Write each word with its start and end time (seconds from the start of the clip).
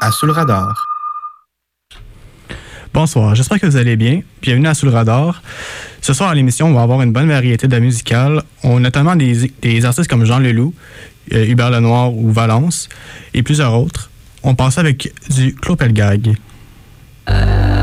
à 0.00 0.10
Sous 0.10 0.26
le 0.26 0.32
radar. 0.32 0.86
Bonsoir, 2.92 3.34
j'espère 3.34 3.60
que 3.60 3.66
vous 3.66 3.76
allez 3.76 3.96
bien. 3.96 4.22
Bienvenue 4.42 4.68
à 4.68 4.74
Sous 4.74 4.86
le 4.86 4.92
radar. 4.92 5.42
Ce 6.00 6.12
soir 6.12 6.30
à 6.30 6.34
l'émission, 6.34 6.68
on 6.68 6.74
va 6.74 6.82
avoir 6.82 7.02
une 7.02 7.12
bonne 7.12 7.28
variété 7.28 7.68
de 7.68 7.78
musicales, 7.78 8.42
notamment 8.64 9.16
des, 9.16 9.84
artistes 9.84 10.08
comme 10.08 10.24
Jean 10.24 10.38
Leloup, 10.38 10.74
euh, 11.32 11.46
Hubert 11.46 11.70
Lenoir 11.70 12.14
ou 12.14 12.30
Valence, 12.30 12.88
et 13.34 13.42
plusieurs 13.42 13.74
autres. 13.74 14.10
On 14.42 14.54
passe 14.54 14.78
avec 14.78 15.12
du 15.30 15.54
Clopelgag. 15.54 16.36
Euh... 17.28 17.75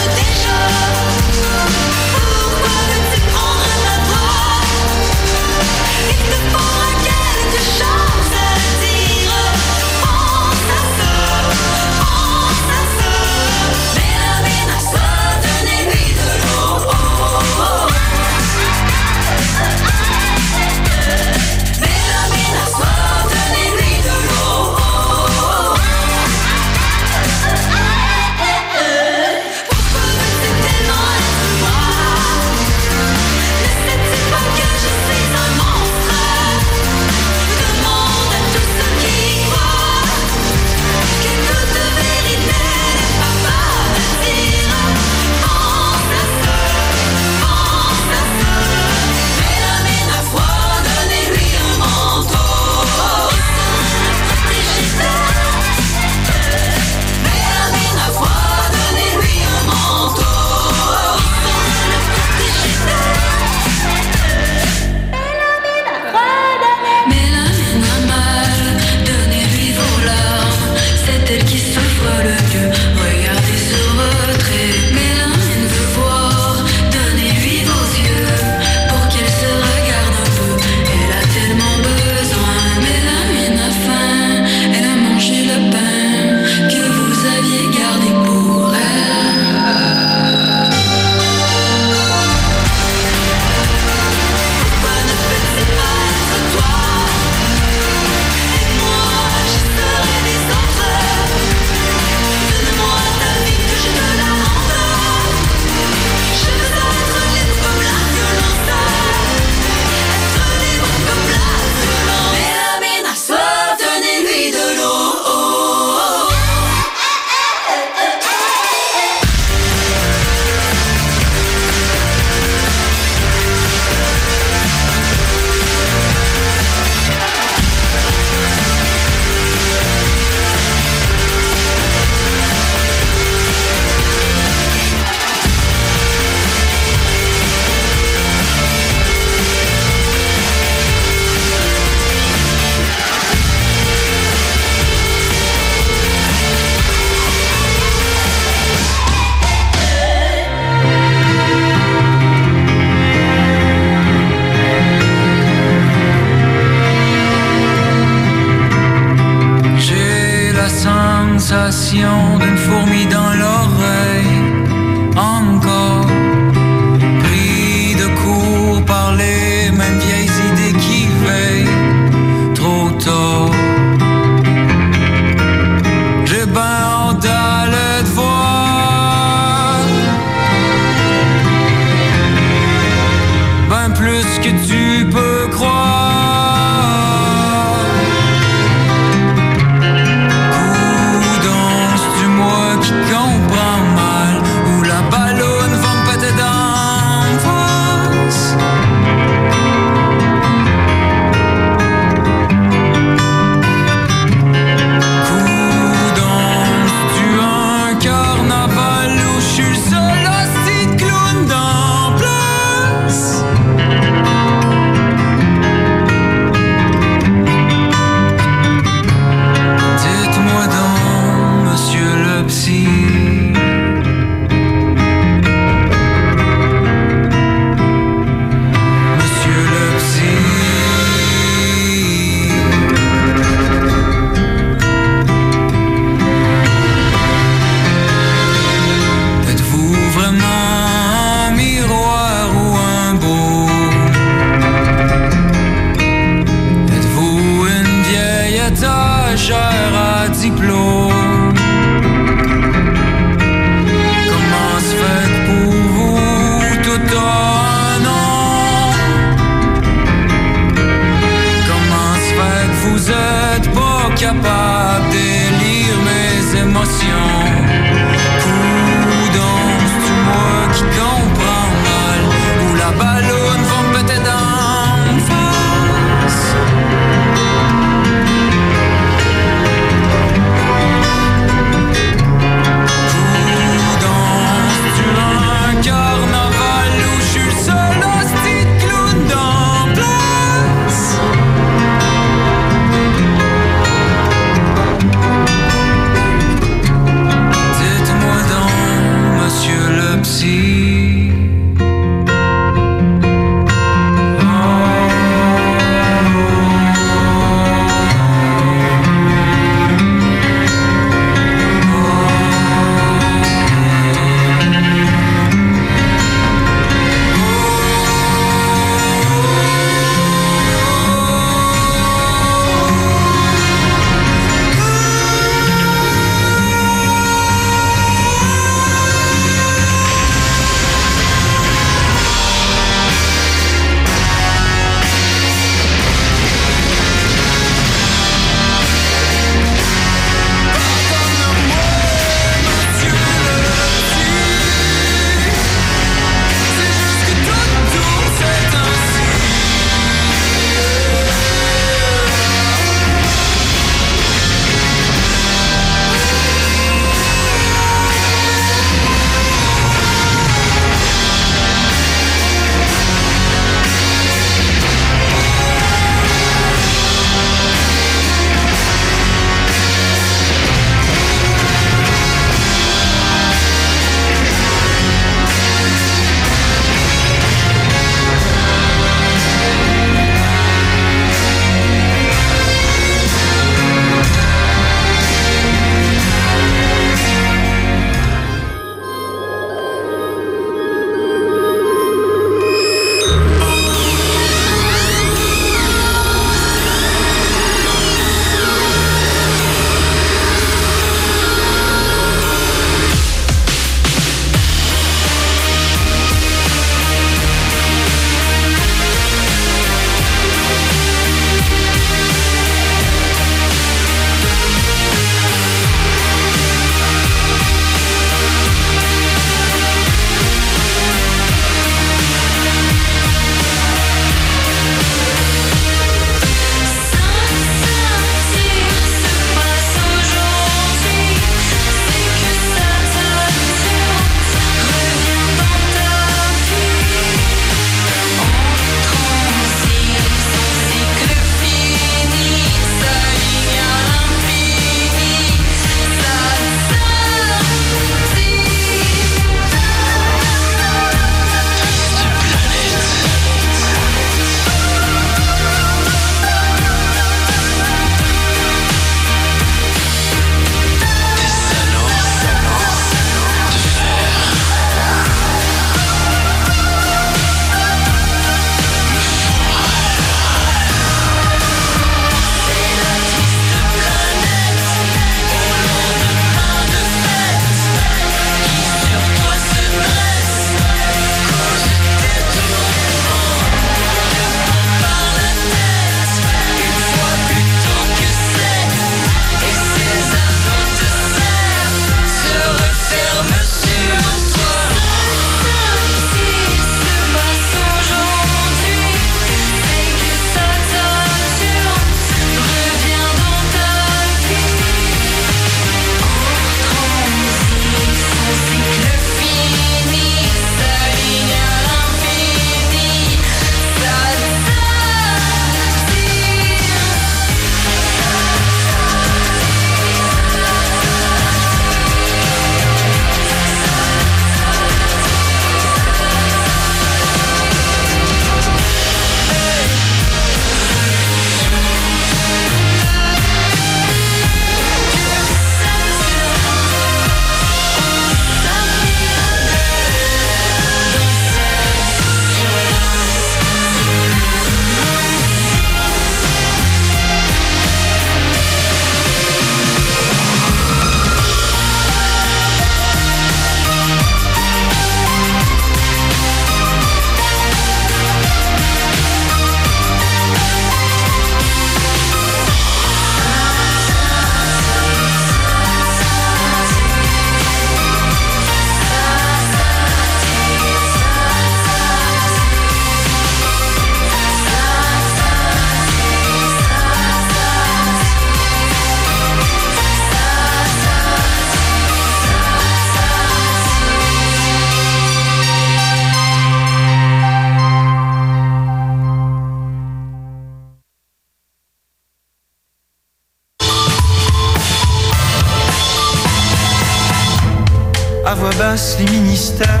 les 598.96 599.30
ministères, 599.30 600.00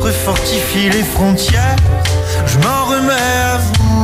refortifie 0.00 0.90
les 0.90 1.04
frontières, 1.04 1.76
je 2.46 2.58
m'en 2.58 2.84
remets 2.84 3.12
à 3.52 3.58
vous. 3.58 4.02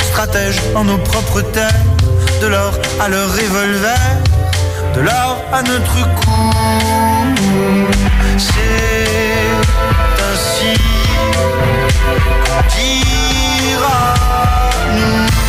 Stratège 0.00 0.58
en 0.74 0.84
nos 0.84 0.96
propres 0.96 1.42
terres, 1.42 1.84
de 2.40 2.46
l'or 2.46 2.72
à 2.98 3.08
leur 3.08 3.30
revolver, 3.30 3.98
de 4.94 5.00
l'or 5.02 5.36
à 5.52 5.62
notre 5.62 5.98
cou. 6.16 6.50
C'est 8.38 9.46
ainsi 10.30 10.80
qu'on 12.46 12.62
dira 12.74 14.14
nous. 14.96 15.45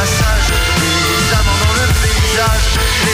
Passage 0.00 0.52
les 0.80 1.32
amants 1.34 1.58
dans 1.62 1.72
le 1.74 1.86
paysage. 2.00 3.09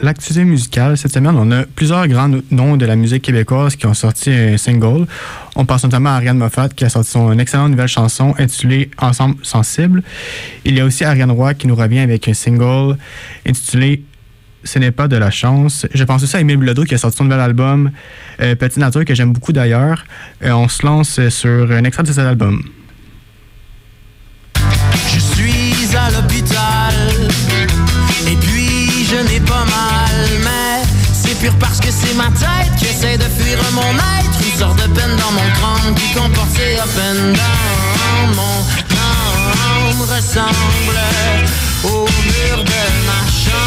L'activité 0.00 0.44
musicale, 0.44 0.96
cette 0.96 1.12
semaine, 1.12 1.36
on 1.36 1.50
a 1.52 1.64
plusieurs 1.64 2.06
grands 2.08 2.28
no- 2.28 2.42
noms 2.50 2.76
de 2.76 2.86
la 2.86 2.96
musique 2.96 3.22
québécoise 3.22 3.76
qui 3.76 3.86
ont 3.86 3.94
sorti 3.94 4.30
un 4.30 4.56
single. 4.56 5.06
On 5.56 5.64
pense 5.64 5.84
notamment 5.84 6.10
à 6.10 6.14
Ariane 6.14 6.38
Moffat 6.38 6.68
qui 6.70 6.84
a 6.84 6.88
sorti 6.88 7.10
son 7.10 7.38
excellente 7.38 7.70
nouvelle 7.70 7.88
chanson 7.88 8.34
intitulée 8.38 8.90
Ensemble 8.98 9.36
sensible. 9.42 10.02
Il 10.64 10.74
y 10.76 10.80
a 10.80 10.84
aussi 10.84 11.04
Ariane 11.04 11.30
Roy 11.30 11.54
qui 11.54 11.66
nous 11.66 11.74
revient 11.76 12.00
avec 12.00 12.28
un 12.28 12.34
single 12.34 12.96
intitulé 13.46 14.02
Ce 14.64 14.78
n'est 14.78 14.90
pas 14.92 15.08
de 15.08 15.16
la 15.16 15.30
chance. 15.30 15.86
Je 15.94 16.04
pense 16.04 16.22
aussi 16.22 16.36
à 16.36 16.40
Émile 16.40 16.58
Bilodeau 16.58 16.84
qui 16.84 16.94
a 16.94 16.98
sorti 16.98 17.16
son 17.16 17.24
nouvel 17.24 17.40
album 17.40 17.90
euh, 18.42 18.54
Petite 18.54 18.76
Nature 18.78 19.04
que 19.04 19.14
j'aime 19.14 19.32
beaucoup 19.32 19.52
d'ailleurs. 19.52 20.04
Euh, 20.44 20.50
on 20.52 20.68
se 20.68 20.84
lance 20.84 21.18
sur 21.30 21.70
un 21.72 21.84
extrait 21.84 22.02
de 22.02 22.08
cet 22.12 22.18
album. 22.26 22.62
Je 25.12 25.18
suis 25.18 25.96
à 25.96 26.10
l'hôpital 26.10 26.49
ma 32.14 32.30
tête 32.30 32.74
Qui 32.78 32.86
essaie 32.86 33.18
de 33.18 33.24
fuir 33.24 33.58
mon 33.72 33.82
être. 33.82 34.40
Une 34.52 34.58
sorte 34.58 34.76
de 34.76 34.88
peine 34.88 35.16
dans 35.16 35.32
mon 35.32 35.50
crâne 35.58 35.94
Qui 35.94 36.12
comporte 36.14 36.50
ses 36.54 36.78
up 36.78 36.88
and 36.98 37.32
down 37.32 38.34
Mon 38.36 38.58
âme 38.96 40.00
ressemble 40.00 40.56
au 41.84 42.04
mur 42.04 42.64
de 42.64 42.82
ma 43.06 43.22
chambre. 43.30 43.60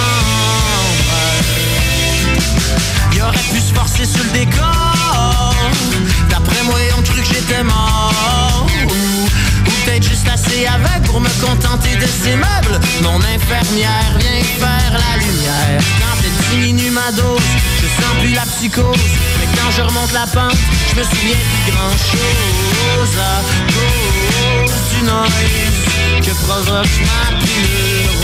Il 3.14 3.22
aurait 3.22 3.38
pu 3.52 3.60
se 3.60 3.74
forcer 3.74 4.06
sur 4.06 4.24
le 4.24 4.30
décor. 4.32 5.56
D'après 6.30 6.64
moi, 6.64 6.76
ont 6.98 7.02
cru 7.02 7.22
que 7.22 7.28
j'étais 7.28 7.64
mort. 7.64 8.68
Ou, 8.86 8.90
ou 8.90 9.72
peut-être 9.86 10.08
juste 10.08 10.28
assez 10.28 10.66
aveugle 10.68 11.06
pour 11.06 11.20
me 11.20 11.30
contenter 11.44 11.96
de 11.96 12.06
ces 12.06 12.36
meubles. 12.36 12.80
Mon 13.02 13.18
infirmière 13.18 14.18
vient 14.20 14.44
faire 14.60 14.92
la 14.92 15.18
lumière 15.18 15.82
diminue 16.54 16.92
ma 16.92 17.12
dose, 17.12 17.42
je 17.82 17.88
sens 17.88 18.14
plus 18.20 18.34
la 18.34 18.44
psychose. 18.44 18.98
Mais 19.40 19.48
quand 19.58 19.72
je 19.72 19.82
remonte 19.82 20.12
la 20.14 20.28
pente, 20.28 20.58
je 20.90 21.00
me 21.00 21.04
souviens 21.04 21.38
plus 21.66 21.72
grand 21.72 21.98
chose 22.12 23.18
À 23.20 23.42
cause 23.74 24.74
du 24.96 25.04
noise 25.04 26.22
que 26.22 26.32
provoque 26.46 27.00
ma 27.02 27.38
pilule 27.40 28.23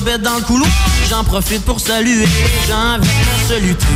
bobette 0.00 0.22
dans 0.22 0.36
le 0.36 0.42
couloir. 0.42 0.70
J'en 1.08 1.24
profite 1.24 1.64
pour 1.64 1.80
saluer 1.80 2.24
les 2.26 2.68
gens 2.68 2.92
avec 2.94 3.08
mon 3.08 3.48
saluté. 3.48 3.86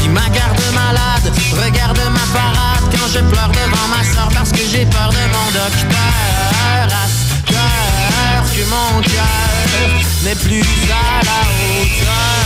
Qui 0.00 0.08
ma 0.08 0.28
garde 0.28 0.60
malade, 0.74 1.32
regarde 1.64 1.98
ma 2.10 2.38
parade 2.38 2.84
quand 2.92 3.08
je 3.12 3.20
pleure 3.20 3.48
devant 3.48 3.88
ma 3.88 4.04
soeur 4.04 4.28
parce 4.34 4.52
que 4.52 4.60
j'ai 4.70 4.84
peur 4.86 5.10
de 5.10 5.24
mon 5.34 5.50
docteur. 5.52 5.96
À 6.68 7.06
cette 7.08 7.56
heure 7.56 8.44
que 8.54 8.64
mon 8.70 9.00
cœur 9.02 9.92
n'est 10.24 10.34
plus 10.34 10.62
à 10.90 11.24
la 11.24 11.40
hauteur. 11.80 12.36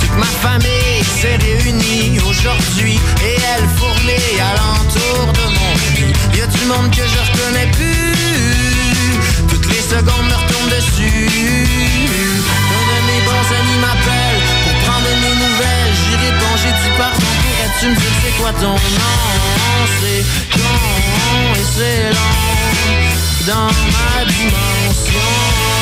Toute 0.00 0.16
ma 0.18 0.26
famille 0.26 1.04
s'est 1.20 1.36
réunie 1.36 2.20
aujourd'hui 2.20 2.98
et 3.24 3.36
elle 3.56 3.68
fournit 3.76 4.40
alentour 4.40 5.32
de 5.32 5.44
mon 5.54 6.06
lit. 6.06 6.12
Y 6.34 6.42
a 6.42 6.46
du 6.46 6.64
monde 6.66 6.90
que 6.90 7.02
je 7.02 7.32
reconnais 7.32 7.70
plus. 7.72 8.81
Les 9.72 9.80
secondes 9.80 10.26
me 10.28 10.34
retombent 10.34 10.70
dessus. 10.70 11.28
Un 12.76 12.82
de 12.90 12.98
mes 13.08 13.20
bons 13.24 13.48
amis 13.58 13.78
m'appelle 13.80 14.38
pour 14.64 14.74
prendre 14.84 15.08
mes 15.22 15.34
nouvelles. 15.44 15.94
J'y 16.00 16.14
réponds, 16.26 16.56
j'ai 16.62 16.74
dit 16.82 16.92
pardon. 16.98 17.30
Pourrais-tu 17.42 17.86
me 17.88 17.94
dire 17.94 18.14
c'est 18.22 18.36
quoi 18.40 18.52
ton 18.60 18.74
nom? 18.74 19.18
C'est 20.00 20.22
con 20.52 20.78
et 21.54 21.66
c'est 21.74 22.02
long 22.10 22.42
dans 23.46 23.70
ma 23.94 24.24
dimension. 24.26 25.81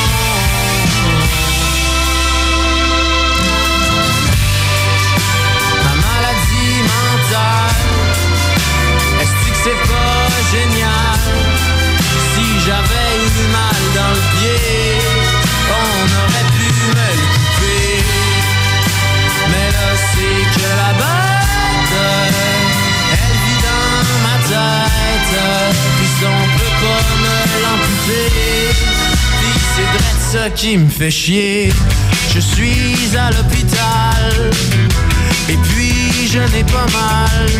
Qui 30.54 30.76
me 30.78 30.88
fait 30.88 31.10
chier. 31.10 31.72
Je 32.34 32.40
suis 32.40 33.16
à 33.16 33.30
l'hôpital. 33.30 34.50
Et 35.48 35.56
puis 35.56 36.28
je 36.28 36.38
n'ai 36.38 36.64
pas 36.64 36.86
mal, 36.92 37.50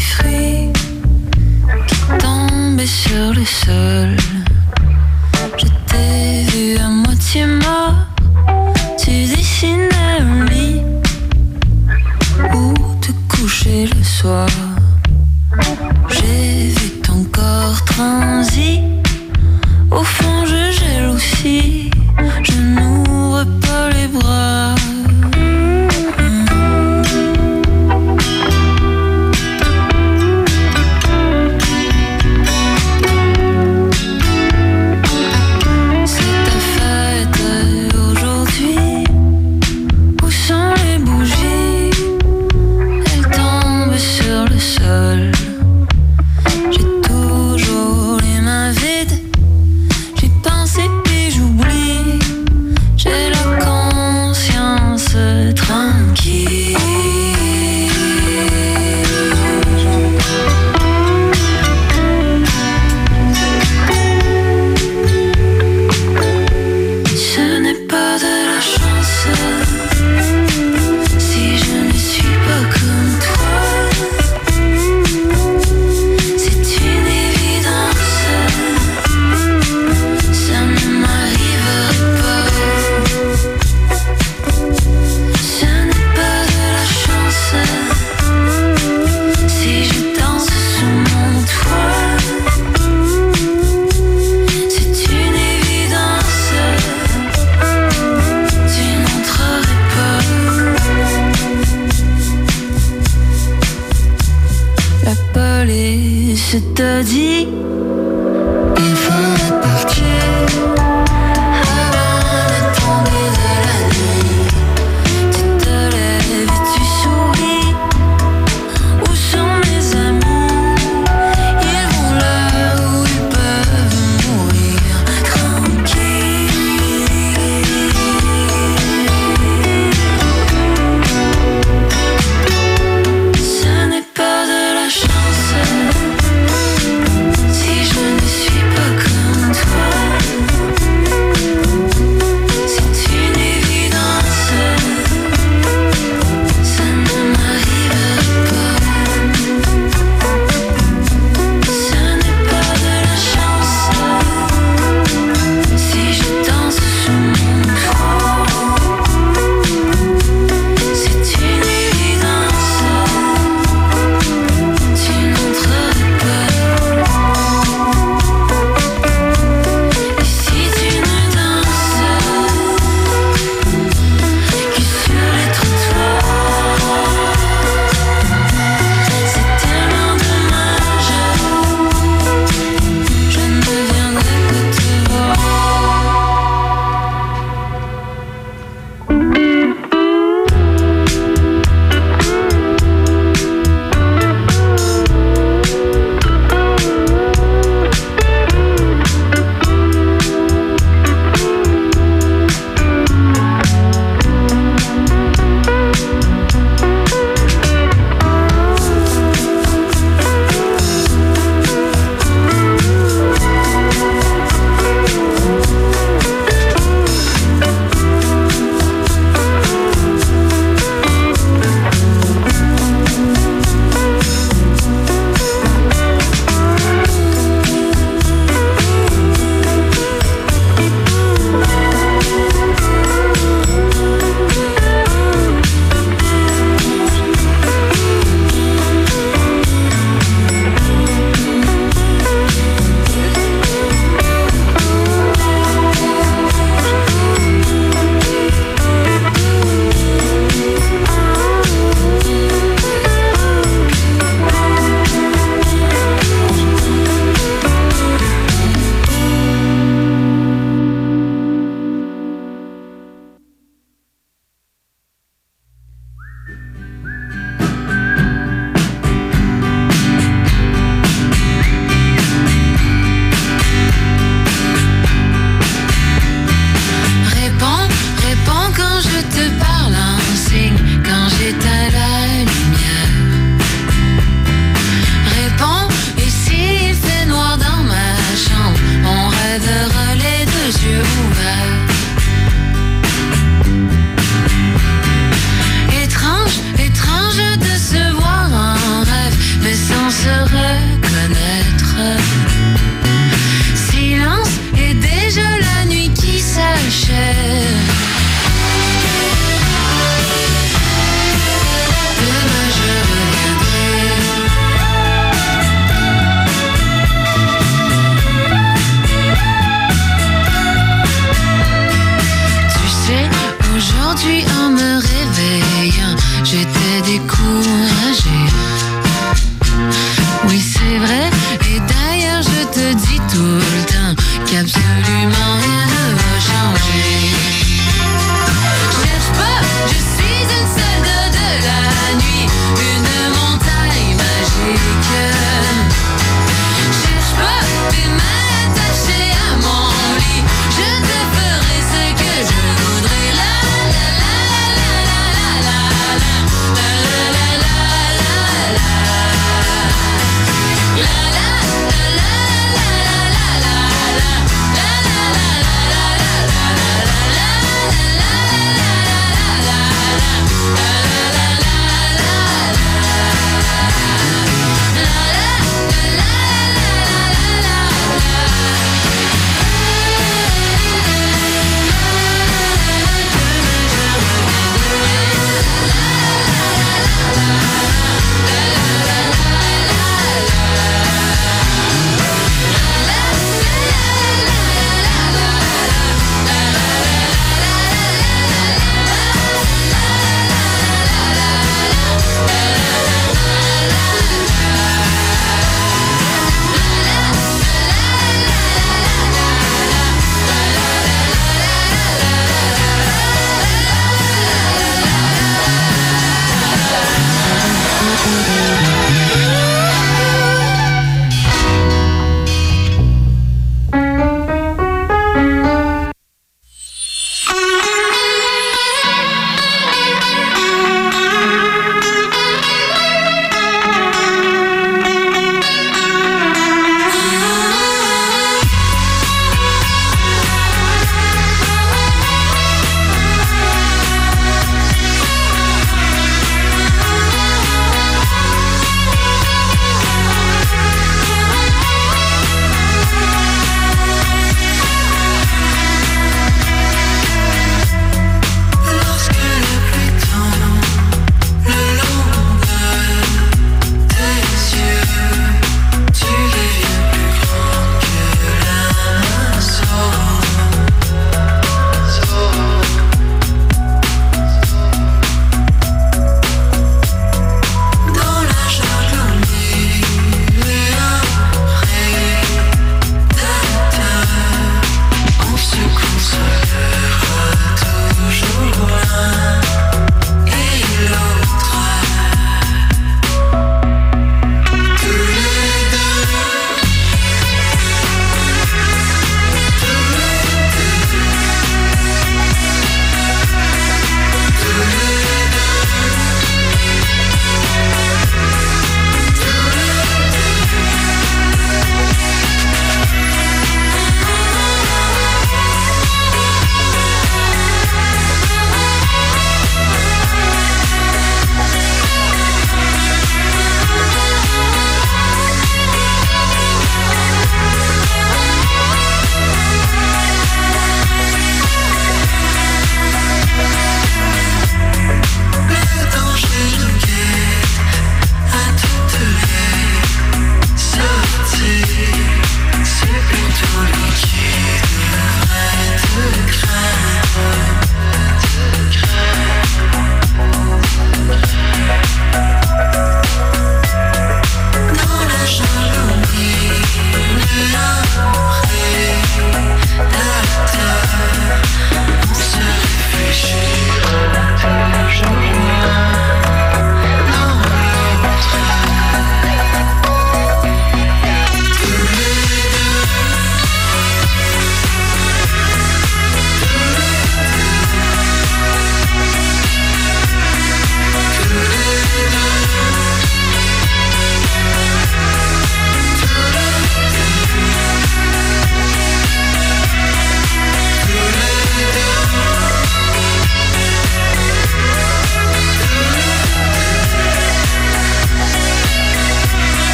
fruits 0.00 0.72
qui 1.86 2.18
tombaient 2.18 2.86
sur 2.86 3.34
le 3.34 3.44
sol. 3.44 4.37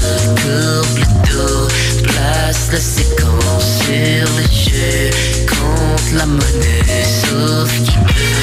coupe 0.00 0.98
le 1.30 2.02
place 2.02 2.68
la 2.72 2.80
séquence 2.80 3.82
sur 3.84 4.26
le 4.36 4.44
jeu, 4.52 5.10
compte 5.46 6.12
la 6.14 6.26
monnaie, 6.26 7.04
sauf 7.04 7.72
qui 7.82 7.98
peut. 7.98 8.37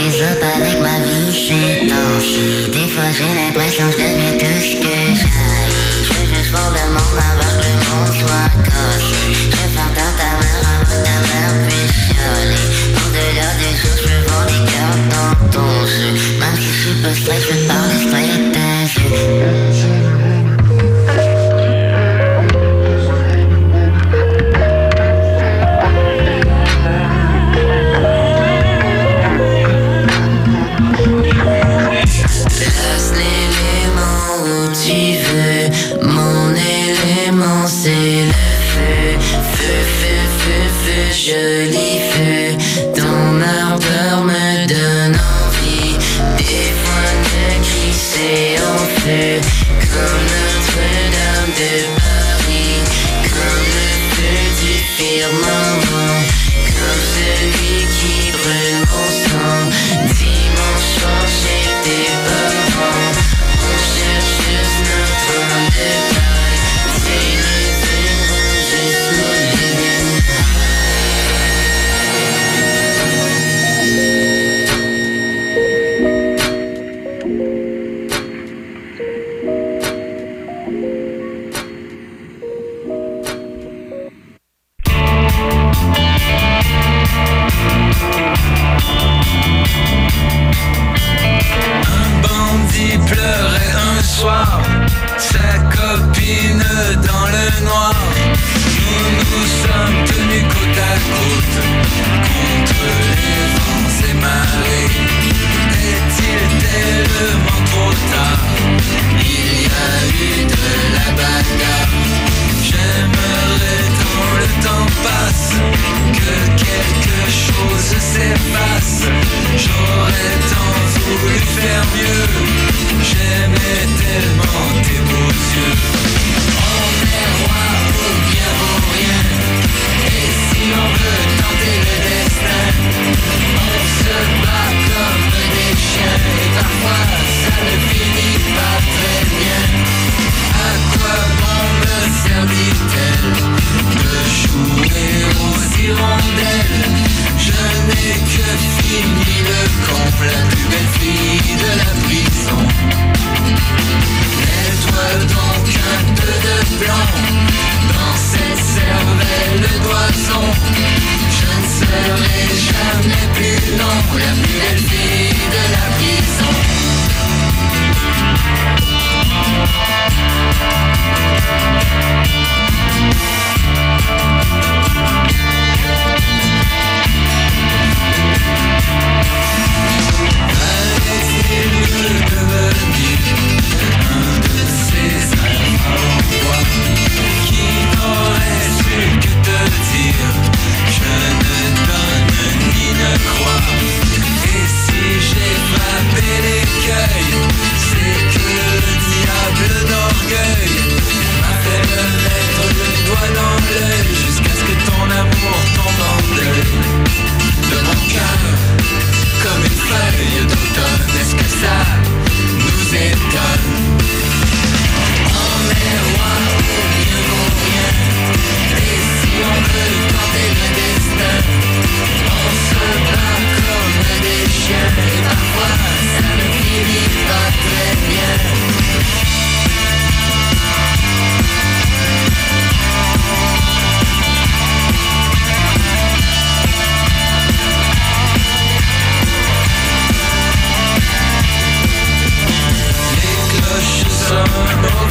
qui 0.00 0.10
saute 0.12 0.42
avec 0.56 0.80
ma 0.80 0.98
vie, 1.00 1.30
c'est 1.30 1.86
dansé. 1.86 2.70
Des 2.72 2.88
fois 2.88 3.10
j'ai 3.12 3.32
l'impression 3.34 3.86
que 3.90 3.92
je 3.92 3.98
deviens 3.98 4.36
tout 4.38 4.60
ce 4.60 4.74
que 4.76 4.94
j'aille. 5.18 5.72
Je 6.04 6.12
veux 6.12 6.26
juste 6.34 6.50
fondamentalement 6.54 7.30
avoir 7.32 7.52
que 7.60 7.66
le 7.66 7.74
monde 7.88 8.12
soit 8.20 8.50
caché. 8.64 9.29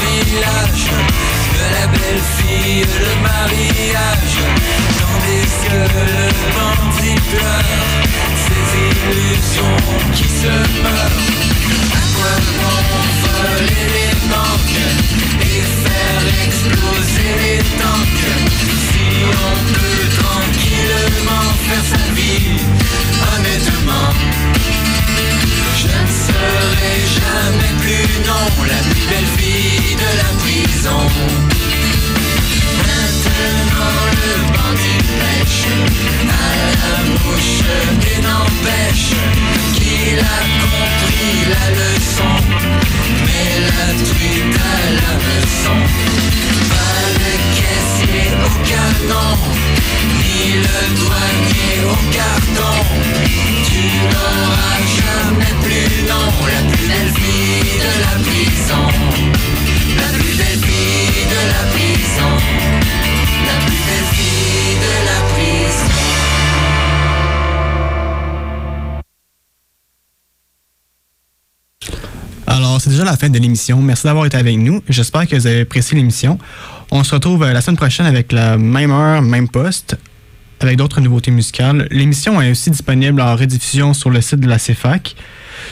village 0.02 0.86
De 1.54 1.64
la 1.76 1.88
belle 1.88 2.24
fille, 2.38 2.86
le 3.04 3.12
mariage. 3.22 4.38
Tandis 5.00 5.54
que 5.64 5.80
le 6.10 6.24
bandit 6.56 7.22
pleure. 7.30 7.90
Ses 8.46 8.66
illusions 8.88 9.80
qui 10.14 10.28
se 10.42 10.54
meurent. 10.84 11.22
À 11.94 12.04
quoi 12.16 12.36
bon 12.58 12.80
voler 13.24 13.86
les 13.96 14.16
banques 14.32 14.82
Et 15.42 15.62
faire 15.84 16.24
exploser 16.46 17.32
les 17.42 17.62
tanks. 17.82 18.30
Si 18.88 19.08
on 19.26 19.56
peut 19.74 20.06
tranquillement 20.22 21.48
faire 21.66 21.86
sa 21.92 22.14
vie 22.14 22.80
Honnêtement. 23.36 24.89
Je 25.82 25.88
ne 25.88 25.92
serai 25.92 26.94
jamais 27.20 27.74
plus 27.80 28.20
non 28.28 28.66
la 28.68 28.80
plus 28.90 29.08
belle 29.08 29.30
fille 29.38 29.96
de 29.96 30.10
la 30.18 30.30
prison. 30.40 31.59
Le 33.42 34.36
bandit 34.54 35.04
pêche 35.20 35.68
à 36.28 36.52
la 36.76 36.94
mouche 37.10 37.62
et 38.12 38.20
n'empêche 38.22 39.12
qu'il 39.76 40.20
a 40.20 40.40
compris 40.62 41.36
la 41.54 41.66
leçon. 41.80 42.34
Mais 43.26 43.52
la 43.70 43.88
truite 44.04 44.58
à 44.60 44.82
la 45.00 45.12
maison, 45.26 45.78
pas 46.70 47.00
le 47.20 47.34
caissier 47.56 48.28
au 48.44 48.54
canon, 48.70 49.34
ni 50.20 50.40
le 50.66 50.80
douanier 51.00 51.76
au 51.86 51.98
carton. 52.12 52.76
Tu 53.66 53.84
n'auras 54.12 54.80
jamais 55.00 55.56
plus 55.64 55.94
non, 56.10 56.30
la 56.54 56.62
plus 56.72 56.88
belle 56.88 57.14
fille 57.16 57.78
de 57.86 57.92
la 58.04 58.14
prison. 58.28 58.86
La 59.98 60.10
plus 60.18 60.36
belle 60.36 60.60
fille 60.68 61.26
de 61.34 61.42
la 61.54 61.64
prison. 61.74 62.34
Alors, 72.48 72.82
c'est 72.82 72.90
déjà 72.90 73.04
la 73.04 73.16
fin 73.16 73.30
de 73.30 73.38
l'émission. 73.38 73.82
Merci 73.82 74.06
d'avoir 74.06 74.26
été 74.26 74.38
avec 74.38 74.58
nous. 74.58 74.82
J'espère 74.90 75.28
que 75.28 75.36
vous 75.36 75.46
avez 75.48 75.62
apprécié 75.62 75.96
l'émission. 75.96 76.40
On 76.92 77.04
se 77.04 77.14
retrouve 77.14 77.44
euh, 77.44 77.54
la 77.54 77.62
semaine 77.62 77.78
prochaine 77.78 78.06
avec 78.06 78.32
la 78.32 78.58
même 78.58 78.92
heure, 78.92 79.22
même 79.22 79.48
poste, 79.48 79.98
avec 80.60 80.78
d'autres 80.78 81.00
nouveautés 81.00 81.32
musicales. 81.32 81.88
L'émission 81.92 82.42
est 82.42 82.50
aussi 82.50 82.72
disponible 82.72 83.22
en 83.22 83.36
rediffusion 83.36 83.94
sur 83.94 84.10
le 84.10 84.22
site 84.22 84.40
de 84.40 84.48
la 84.48 84.58
CFAC. 84.58 85.16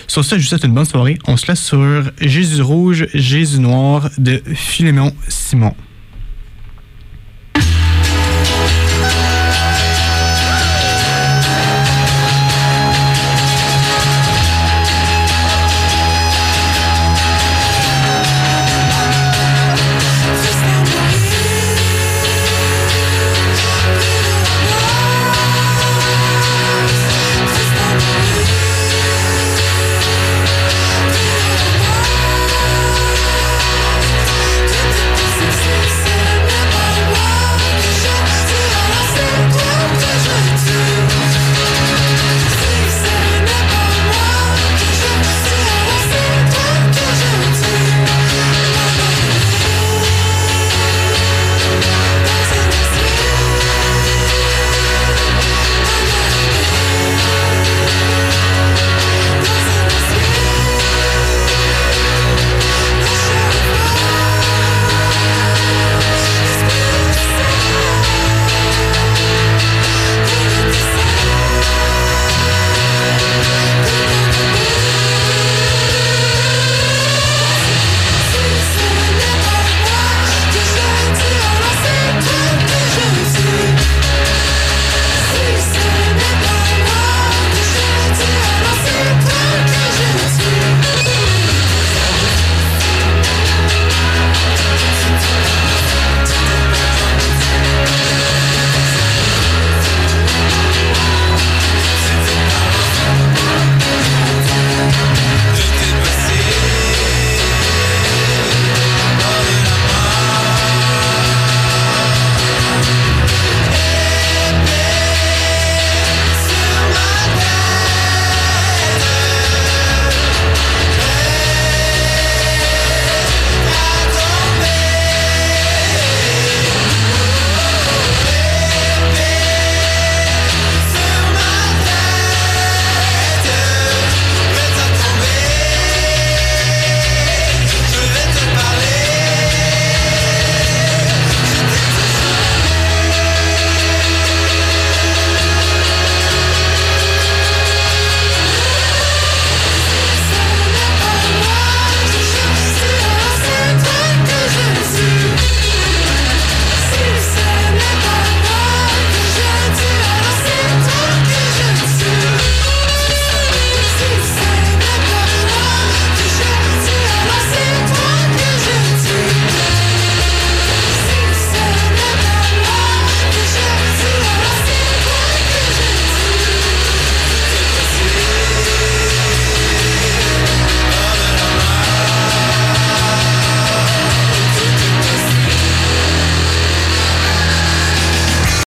Sur 0.07 0.23
ce, 0.23 0.35
je 0.37 0.41
vous 0.41 0.47
souhaite 0.47 0.63
une 0.63 0.73
bonne 0.73 0.85
soirée. 0.85 1.17
On 1.27 1.35
se 1.37 1.47
laisse 1.47 1.63
sur 1.63 2.03
Jésus 2.21 2.61
rouge, 2.61 3.07
Jésus 3.13 3.59
noir 3.59 4.09
de 4.17 4.41
Philémon 4.53 5.13
Simon. 5.27 5.73